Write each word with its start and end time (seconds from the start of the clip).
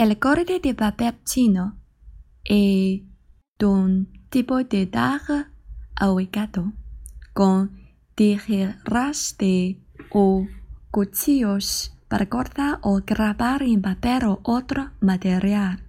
El 0.00 0.18
corte 0.18 0.60
de 0.60 0.74
papel 0.74 1.12
chino 1.24 1.76
es 2.44 3.02
un 3.62 4.08
tipo 4.30 4.56
de 4.64 4.86
daga 4.86 5.50
ubicado 6.00 6.72
con 7.34 7.78
tijeras 8.14 9.36
de 9.38 9.78
o 10.10 10.46
cuchillos 10.90 11.94
para 12.08 12.30
cortar 12.30 12.78
o 12.80 13.02
grabar 13.06 13.62
en 13.62 13.82
papel 13.82 14.24
o 14.24 14.40
otro 14.42 14.90
material. 15.00 15.82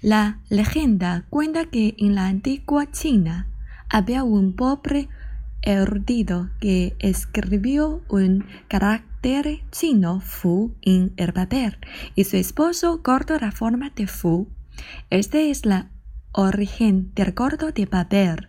La 0.00 0.40
leyenda 0.48 1.26
cuenta 1.28 1.66
que 1.66 1.94
en 1.98 2.14
la 2.14 2.28
antigua 2.28 2.90
China 2.90 3.48
había 3.90 4.24
un 4.24 4.56
pobre 4.56 5.10
erudito 5.62 6.50
que 6.60 6.94
escribió 6.98 8.02
un 8.08 8.44
carácter 8.68 9.62
chino 9.70 10.20
Fu 10.20 10.74
en 10.82 11.12
el 11.16 11.32
papel 11.32 11.78
y 12.14 12.24
su 12.24 12.36
esposo 12.36 13.02
cortó 13.02 13.38
la 13.38 13.52
forma 13.52 13.90
de 13.90 14.06
Fu. 14.06 14.48
Este 15.10 15.50
es 15.50 15.64
la 15.64 15.90
origen 16.32 17.12
del 17.14 17.34
corto 17.34 17.72
de 17.72 17.86
papel. 17.86 18.48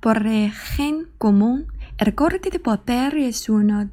Por 0.00 0.18
origen 0.18 1.08
común, 1.16 1.66
el 1.96 2.14
corte 2.14 2.50
de 2.50 2.58
papel 2.58 3.16
es 3.16 3.48
uno 3.48 3.88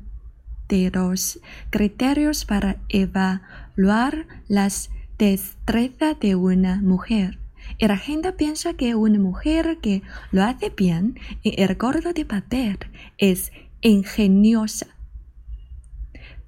de 0.68 0.91
los 0.91 1.40
criterios 1.70 2.45
para 2.45 2.77
evaluar 2.90 4.27
las 4.48 4.90
destrezas 5.18 6.20
de 6.20 6.35
una 6.35 6.82
mujer. 6.82 7.41
Y 7.77 7.88
la 7.88 7.98
gente 7.98 8.31
piensa 8.34 8.73
que 8.73 8.95
una 8.95 9.20
mujer 9.20 9.79
que 9.81 10.02
lo 10.31 10.43
hace 10.43 10.70
bien 10.70 11.20
en 11.43 11.70
el 11.70 11.77
corte 11.77 12.13
de 12.13 12.25
papel 12.25 12.77
es 13.17 13.52
ingeniosa. 13.81 14.88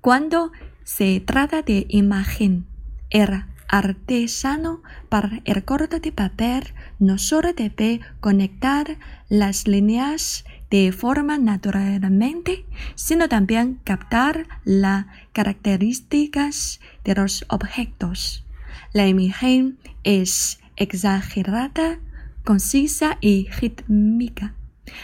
Cuando 0.01 0.51
se 0.83 1.19
trata 1.21 1.61
de 1.61 1.85
imagen, 1.89 2.65
era 3.09 3.47
artesano 3.67 4.83
para 5.09 5.41
el 5.45 5.63
corte 5.63 5.99
de 5.99 6.11
papel 6.11 6.63
no 6.99 7.17
solo 7.17 7.53
debe 7.53 8.01
conectar 8.19 8.99
las 9.29 9.67
líneas 9.67 10.45
de 10.69 10.91
forma 10.91 11.37
naturalmente, 11.37 12.65
sino 12.95 13.29
también 13.29 13.79
captar 13.83 14.47
las 14.63 15.05
características 15.31 16.81
de 17.03 17.15
los 17.15 17.45
objetos. 17.47 18.45
La 18.91 19.07
imagen 19.07 19.79
es 20.03 20.59
exagerada, 20.75 21.99
concisa 22.43 23.17
y 23.21 23.47
rítmica. 23.49 24.55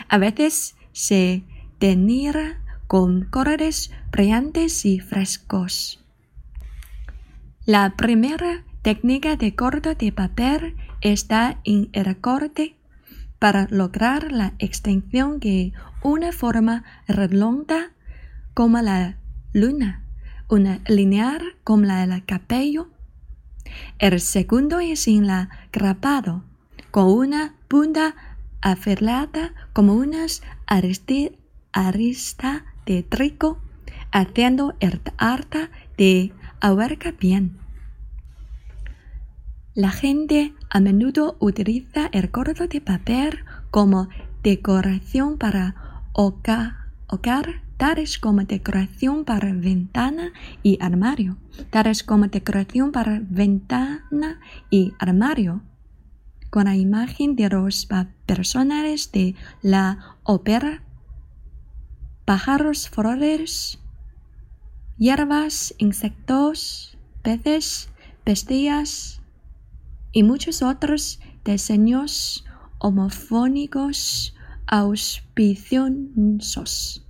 A 0.07 0.17
veces 0.17 0.75
se 0.91 1.43
denigra 1.79 2.61
con 2.87 3.25
colores 3.25 3.91
brillantes 4.11 4.85
y 4.85 4.99
frescos. 4.99 6.03
La 7.65 7.95
primera 7.95 8.63
técnica 8.81 9.35
de 9.35 9.55
corte 9.55 9.93
de 9.95 10.11
papel 10.11 10.75
está 11.01 11.59
en 11.63 11.89
el 11.93 12.19
corte 12.19 12.75
para 13.37 13.67
lograr 13.69 14.31
la 14.31 14.53
extensión 14.59 15.39
de 15.39 15.73
una 16.01 16.31
forma 16.31 16.83
redonda 17.07 17.91
como 18.53 18.81
la 18.81 19.17
luna, 19.53 20.03
una 20.49 20.79
lineal 20.87 21.41
como 21.63 21.85
la 21.85 22.05
del 22.05 22.25
cabello. 22.25 22.89
El 23.99 24.19
segundo 24.19 24.79
es 24.79 25.07
en 25.07 25.27
la 25.27 25.49
grapado, 25.71 26.43
con 26.91 27.07
una 27.07 27.55
punta 27.67 28.15
afilada 28.61 29.53
como 29.73 29.93
unas 29.93 30.41
aristas 30.65 32.61
de 32.85 33.03
trigo, 33.03 33.59
haciendo 34.11 34.75
el 34.79 35.01
arte 35.17 35.69
de 35.97 36.33
abarca 36.59 37.11
bien. 37.11 37.57
La 39.75 39.91
gente 39.91 40.53
a 40.69 40.79
menudo 40.79 41.37
utiliza 41.39 42.09
el 42.11 42.31
corto 42.31 42.67
de 42.67 42.81
papel 42.81 43.39
como 43.71 44.09
decoración 44.43 45.37
para 45.37 46.03
hogar, 46.13 47.61
tales 47.79 48.19
como 48.19 48.43
decoración 48.43 49.23
para 49.23 49.53
ventana 49.53 50.33
y 50.61 50.77
armario, 50.81 51.37
tales 51.69 52.03
como 52.03 52.27
decoración 52.27 52.91
para 52.91 53.21
ventana 53.23 54.41
y 54.69 54.91
armario, 54.99 55.61
con 56.49 56.65
la 56.65 56.75
imagen 56.75 57.37
de 57.37 57.47
los 57.47 57.87
personajes 58.25 59.13
de 59.13 59.35
la 59.61 60.17
ópera, 60.23 60.83
pájaros, 62.25 62.89
flores, 62.89 63.79
hierbas, 64.97 65.73
insectos, 65.77 66.97
peces, 67.23 67.89
bestias 68.25 69.21
y 70.11 70.23
muchos 70.23 70.61
otros 70.61 71.21
diseños 71.45 72.43
homofónicos 72.79 74.35
auspiciosos. 74.67 77.05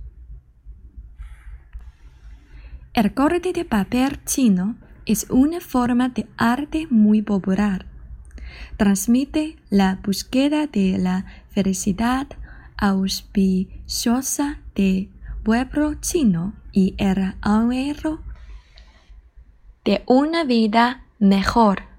El 3.00 3.14
corte 3.14 3.54
de 3.54 3.64
papel 3.64 4.22
chino 4.26 4.76
es 5.06 5.26
una 5.30 5.60
forma 5.60 6.10
de 6.10 6.26
arte 6.36 6.86
muy 6.90 7.22
popular. 7.22 7.86
Transmite 8.76 9.56
la 9.70 9.98
búsqueda 10.04 10.66
de 10.66 10.98
la 10.98 11.24
felicidad 11.48 12.26
auspiciosa 12.76 14.60
de 14.74 15.08
pueblo 15.42 15.94
chino 15.94 16.52
y 16.72 16.94
el 16.98 17.36
anhelo 17.40 18.20
de 19.86 20.02
una 20.06 20.44
vida 20.44 21.06
mejor. 21.18 21.89